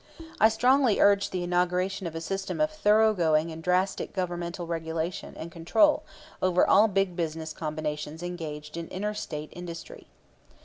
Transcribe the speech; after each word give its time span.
I 0.39 0.49
strongly 0.49 0.99
urged 0.99 1.31
the 1.31 1.43
inauguration 1.43 2.07
of 2.07 2.15
a 2.15 2.21
system 2.21 2.59
of 2.59 2.71
thoroughgoing 2.71 3.51
and 3.51 3.61
drastic 3.61 4.13
Governmental 4.13 4.65
regulation 4.65 5.35
and 5.37 5.51
control 5.51 6.01
over 6.41 6.67
all 6.67 6.87
big 6.87 7.15
business 7.15 7.53
combinations 7.53 8.23
engaged 8.23 8.77
in 8.77 8.87
inter 8.87 9.13
State 9.13 9.49
industry. 9.55 10.07